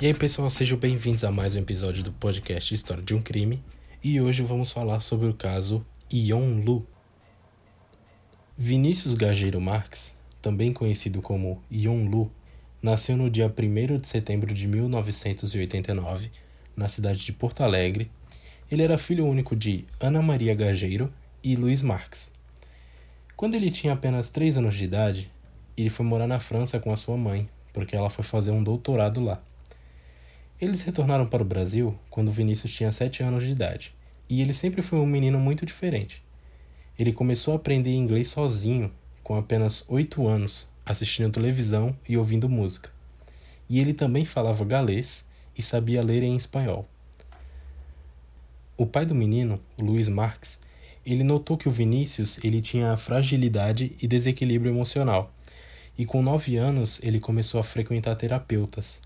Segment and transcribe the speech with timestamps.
[0.00, 3.62] E aí, pessoal, sejam bem-vindos a mais um episódio do podcast História de um Crime.
[4.02, 6.84] E hoje vamos falar sobre o caso Ion Lu.
[8.58, 12.28] Vinícius Gageiro Marques, também conhecido como Ion Lu,
[12.82, 16.28] nasceu no dia 1 de setembro de 1989,
[16.76, 18.10] na cidade de Porto Alegre.
[18.68, 22.32] Ele era filho único de Ana Maria Gageiro e Luiz Marques.
[23.36, 25.30] Quando ele tinha apenas 3 anos de idade,
[25.76, 29.20] ele foi morar na França com a sua mãe, porque ela foi fazer um doutorado
[29.20, 29.40] lá.
[30.60, 33.94] Eles retornaram para o Brasil quando Vinícius tinha 7 anos de idade,
[34.28, 36.22] e ele sempre foi um menino muito diferente.
[36.98, 42.90] Ele começou a aprender inglês sozinho, com apenas 8 anos, assistindo televisão e ouvindo música.
[43.68, 45.26] E ele também falava galês
[45.58, 46.88] e sabia ler em espanhol.
[48.76, 50.60] O pai do menino, Luiz Marques,
[51.04, 55.32] ele notou que o Vinícius ele tinha fragilidade e desequilíbrio emocional.
[55.96, 59.00] E com 9 anos ele começou a frequentar terapeutas,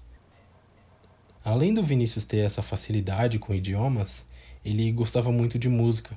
[1.49, 4.27] Além do Vinícius ter essa facilidade com idiomas,
[4.63, 6.15] ele gostava muito de música.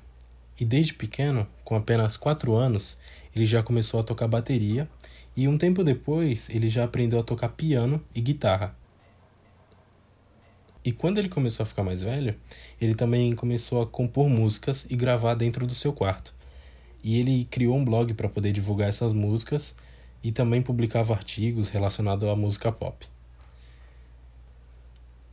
[0.60, 2.98] E desde pequeno, com apenas 4 anos,
[3.34, 4.90] ele já começou a tocar bateria
[5.34, 8.76] e um tempo depois ele já aprendeu a tocar piano e guitarra.
[10.84, 12.36] E quando ele começou a ficar mais velho,
[12.82, 16.36] ele também começou a compor músicas e gravar dentro do seu quarto.
[17.02, 19.78] E ele criou um blog para poder divulgar essas músicas
[20.22, 23.08] e também publicava artigos relacionados à música pop.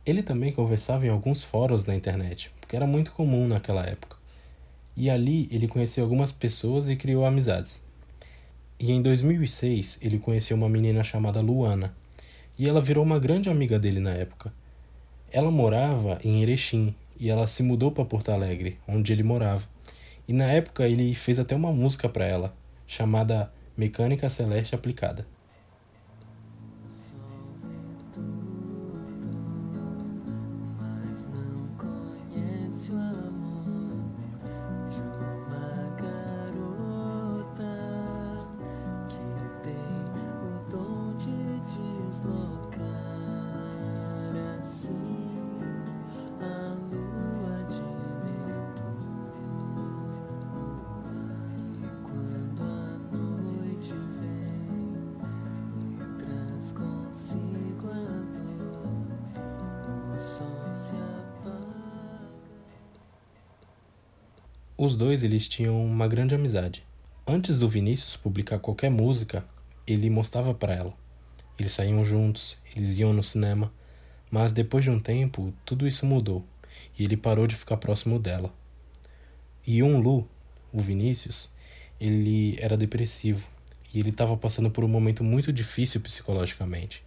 [0.09, 4.17] Ele também conversava em alguns fóruns na internet, porque era muito comum naquela época.
[4.97, 7.79] E ali ele conheceu algumas pessoas e criou amizades.
[8.79, 11.95] E em 2006 ele conheceu uma menina chamada Luana,
[12.57, 14.51] e ela virou uma grande amiga dele na época.
[15.31, 19.69] Ela morava em Erechim e ela se mudou para Porto Alegre, onde ele morava.
[20.27, 22.51] E na época ele fez até uma música para ela,
[22.87, 25.27] chamada Mecânica Celeste Aplicada.
[64.81, 66.85] Os dois eles tinham uma grande amizade.
[67.27, 69.45] Antes do Vinícius publicar qualquer música,
[69.85, 70.93] ele mostrava para ela.
[71.59, 73.73] Eles saíam juntos, eles iam no cinema,
[74.31, 76.45] mas depois de um tempo, tudo isso mudou
[76.97, 78.53] e ele parou de ficar próximo dela.
[79.67, 80.25] Yun Lu,
[80.71, 81.49] o Vinícius,
[81.99, 83.45] ele era depressivo
[83.93, 87.03] e ele estava passando por um momento muito difícil psicologicamente.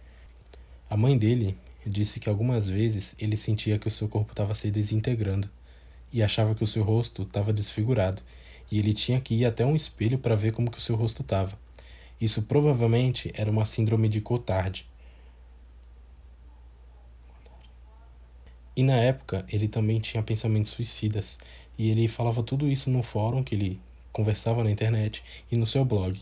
[0.87, 4.69] A mãe dele disse que algumas vezes ele sentia que o seu corpo estava se
[4.69, 5.49] desintegrando
[6.13, 8.21] e achava que o seu rosto estava desfigurado,
[8.71, 11.23] e ele tinha que ir até um espelho para ver como que o seu rosto
[11.23, 11.57] estava.
[12.21, 14.87] Isso provavelmente era uma síndrome de Cotard.
[18.75, 21.39] E na época ele também tinha pensamentos suicidas,
[21.77, 23.81] e ele falava tudo isso no fórum que ele
[24.11, 26.19] conversava na internet e no seu blog.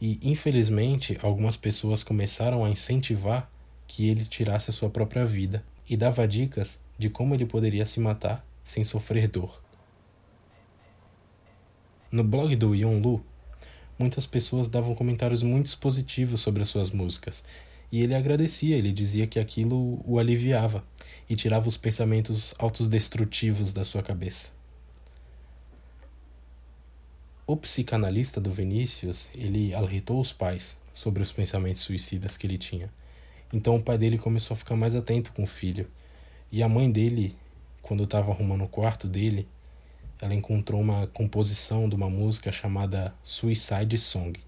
[0.00, 3.50] E infelizmente algumas pessoas começaram a incentivar
[3.86, 8.00] que ele tirasse a sua própria vida e dava dicas de como ele poderia se
[8.00, 9.62] matar sem sofrer dor.
[12.10, 13.24] No blog do Yon Lu,
[13.96, 17.44] muitas pessoas davam comentários muito positivos sobre as suas músicas,
[17.92, 20.84] e ele agradecia, ele dizia que aquilo o aliviava
[21.30, 24.50] e tirava os pensamentos autodestrutivos da sua cabeça.
[27.46, 32.92] O psicanalista do Vinícius, ele alertou os pais sobre os pensamentos suicidas que ele tinha.
[33.52, 35.88] Então o pai dele começou a ficar mais atento com o filho.
[36.50, 37.36] E a mãe dele
[37.86, 39.48] quando eu estava arrumando o quarto dele,
[40.20, 44.40] ela encontrou uma composição de uma música chamada Suicide Song.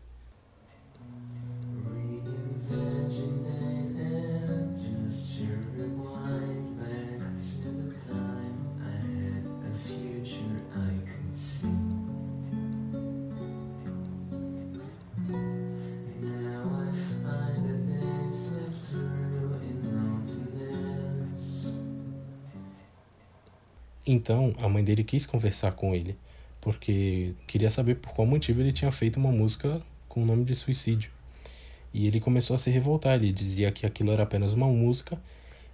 [24.11, 26.17] Então, a mãe dele quis conversar com ele,
[26.63, 30.55] porque queria saber por qual motivo ele tinha feito uma música com o nome de
[30.55, 31.11] suicídio.
[31.93, 35.21] E ele começou a se revoltar, ele dizia que aquilo era apenas uma música,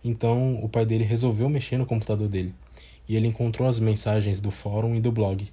[0.03, 2.53] então o pai dele resolveu mexer no computador dele.
[3.09, 5.49] E ele encontrou as mensagens do fórum e do blog.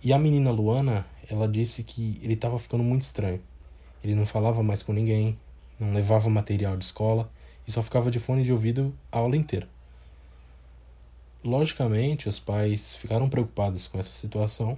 [0.00, 3.40] E a menina Luana, ela disse que ele estava ficando muito estranho.
[4.04, 5.36] Ele não falava mais com ninguém,
[5.80, 7.28] não levava material de escola
[7.66, 9.68] e só ficava de fone de ouvido a aula inteira.
[11.44, 14.76] Logicamente, os pais ficaram preocupados com essa situação,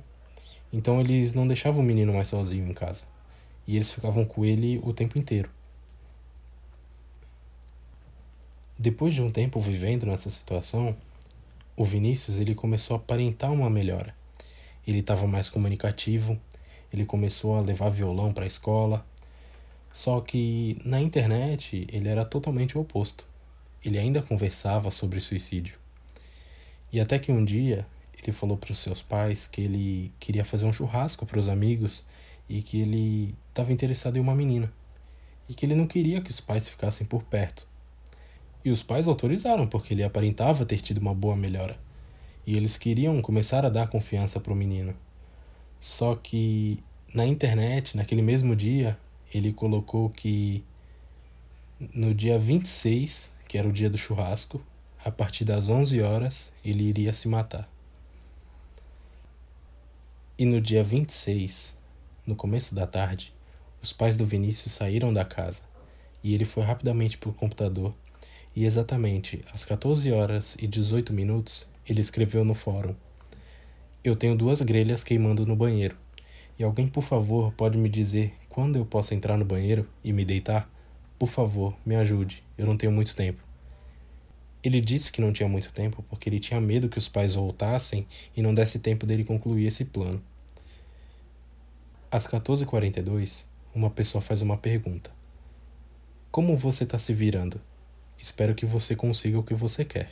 [0.73, 3.05] então eles não deixavam o menino mais sozinho em casa.
[3.67, 5.51] E eles ficavam com ele o tempo inteiro.
[8.79, 10.97] Depois de um tempo vivendo nessa situação,
[11.77, 14.15] o Vinícius ele começou a aparentar uma melhora.
[14.87, 16.39] Ele estava mais comunicativo,
[16.93, 19.07] ele começou a levar violão para a escola.
[19.93, 23.27] Só que na internet ele era totalmente o oposto.
[23.83, 25.80] Ele ainda conversava sobre suicídio.
[26.93, 27.87] E até que um dia
[28.23, 32.05] ele falou para os seus pais que ele queria fazer um churrasco para os amigos
[32.49, 34.73] e que ele estava interessado em uma menina
[35.51, 37.67] e que ele não queria que os pais ficassem por perto.
[38.65, 41.77] E os pais autorizaram porque ele aparentava ter tido uma boa melhora.
[42.47, 44.95] E eles queriam começar a dar confiança para o menino.
[45.81, 46.79] Só que
[47.13, 48.97] na internet, naquele mesmo dia,
[49.35, 50.63] ele colocou que
[51.93, 54.63] no dia 26, que era o dia do churrasco,
[55.05, 57.69] a partir das 11 horas, ele iria se matar.
[60.39, 61.77] E no dia 26,
[62.27, 63.33] no começo da tarde,
[63.83, 65.63] os pais do Vinícius saíram da casa
[66.23, 67.95] e ele foi rapidamente para o computador
[68.55, 72.95] e exatamente às 14 horas e 18 minutos ele escreveu no fórum:
[74.05, 75.97] Eu tenho duas grelhas queimando no banheiro.
[76.59, 80.25] E alguém, por favor, pode me dizer quando eu posso entrar no banheiro e me
[80.25, 80.71] deitar?
[81.19, 83.50] Por favor, me ajude, eu não tenho muito tempo.
[84.63, 88.07] Ele disse que não tinha muito tempo porque ele tinha medo que os pais voltassem
[88.37, 90.23] e não desse tempo dele concluir esse plano.
[92.11, 95.11] Às 14h42, uma pessoa faz uma pergunta:
[96.31, 97.61] Como você está se virando?
[98.19, 100.11] Espero que você consiga o que você quer.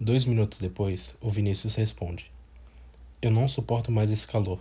[0.00, 2.32] Dois minutos depois, o Vinícius responde:
[3.22, 4.60] Eu não suporto mais esse calor.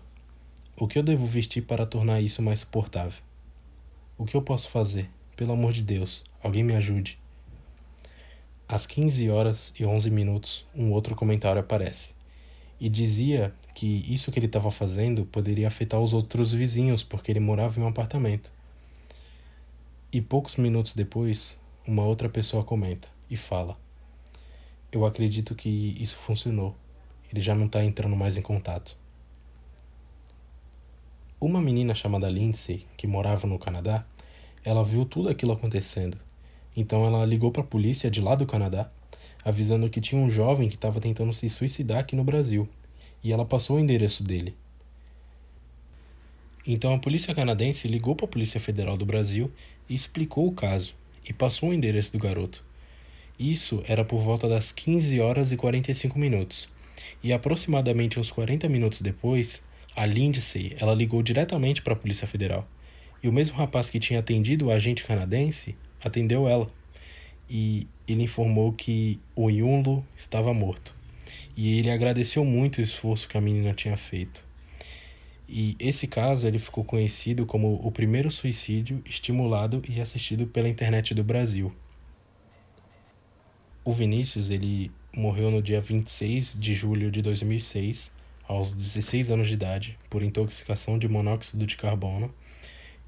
[0.77, 3.23] O que eu devo vestir para tornar isso mais suportável?
[4.17, 5.09] O que eu posso fazer?
[5.35, 7.17] Pelo amor de Deus, alguém me ajude.
[8.67, 12.15] Às 15 horas e 11 minutos, um outro comentário aparece
[12.79, 17.39] e dizia que isso que ele estava fazendo poderia afetar os outros vizinhos porque ele
[17.39, 18.51] morava em um apartamento.
[20.11, 23.77] E poucos minutos depois, uma outra pessoa comenta e fala:
[24.91, 26.75] Eu acredito que isso funcionou.
[27.31, 28.97] Ele já não está entrando mais em contato.
[31.39, 34.03] Uma menina chamada Lindsay, que morava no Canadá,
[34.63, 36.24] ela viu tudo aquilo acontecendo
[36.75, 38.89] então ela ligou para a polícia de lá do Canadá,
[39.43, 42.67] avisando que tinha um jovem que estava tentando se suicidar aqui no Brasil,
[43.23, 44.55] e ela passou o endereço dele.
[46.67, 49.51] Então a polícia canadense ligou para a Polícia Federal do Brasil
[49.87, 50.95] e explicou o caso,
[51.27, 52.63] e passou o endereço do garoto.
[53.37, 56.69] Isso era por volta das 15 horas e 45 minutos.
[57.21, 59.61] E aproximadamente uns 40 minutos depois,
[59.95, 62.67] a Lindsay, ela ligou diretamente para a Polícia Federal.
[63.21, 66.67] E o mesmo rapaz que tinha atendido o agente canadense atendeu ela
[67.49, 70.93] e ele informou que o Yunlu estava morto.
[71.57, 74.43] E ele agradeceu muito o esforço que a menina tinha feito.
[75.47, 81.13] E esse caso ele ficou conhecido como o primeiro suicídio estimulado e assistido pela internet
[81.13, 81.73] do Brasil.
[83.83, 88.11] O Vinícius ele morreu no dia 26 de julho de 2006,
[88.47, 92.33] aos 16 anos de idade, por intoxicação de monóxido de carbono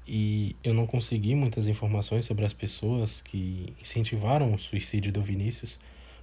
[0.08, 5.78] e eu não consegui muitas informações sobre as pessoas que incentivaram o suicídio do Vinícius,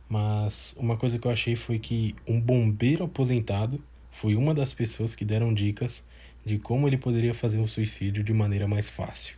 [0.10, 3.80] mas uma coisa que eu achei foi que um bombeiro aposentado
[4.12, 6.04] foi uma das pessoas que deram dicas
[6.44, 9.36] de como ele poderia fazer o suicídio de maneira mais fácil.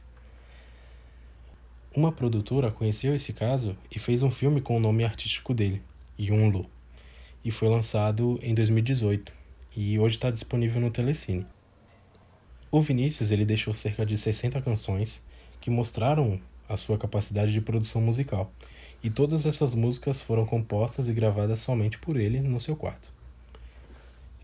[1.94, 5.82] Uma produtora conheceu esse caso e fez um filme com o nome artístico dele,
[6.18, 6.66] Yunlu,
[7.44, 9.34] e foi lançado em 2018
[9.75, 11.46] e hoje está disponível no Telecine.
[12.70, 15.24] O Vinícius ele deixou cerca de 60 canções
[15.62, 18.52] que mostraram a sua capacidade de produção musical,
[19.02, 23.12] e todas essas músicas foram compostas e gravadas somente por ele no seu quarto.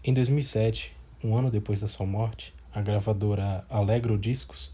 [0.03, 4.72] Em 2007, um ano depois da sua morte, a gravadora Allegro Discos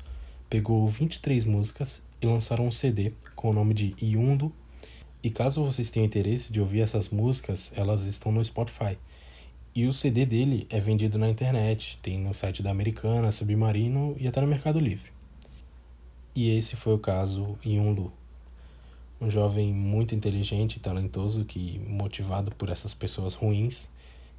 [0.50, 4.51] pegou 23 músicas e lançaram um CD com o nome de Iundo.
[5.22, 8.98] E caso vocês tenham interesse de ouvir essas músicas, elas estão no Spotify.
[9.73, 14.27] E o CD dele é vendido na internet, tem no site da Americana, Submarino e
[14.27, 15.11] até no Mercado Livre.
[16.35, 18.11] E esse foi o caso Yunlu.
[19.21, 23.89] Um jovem muito inteligente e talentoso que, motivado por essas pessoas ruins,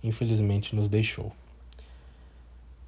[0.02, 1.32] infelizmente nos deixou.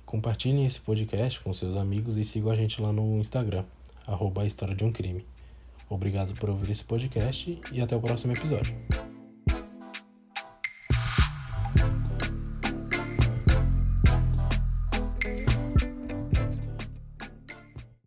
[0.06, 3.64] Compartilhem esse podcast com seus amigos e sigam a gente lá no Instagram,
[4.06, 4.42] arroba.
[5.88, 9.11] Obrigado por ouvir esse podcast e até o próximo episódio.